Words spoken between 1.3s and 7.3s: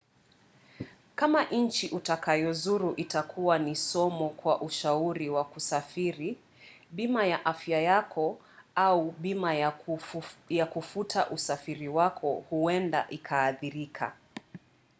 nchi utakayozuru itakua ni somo kwa ushauri wa kusafiri bima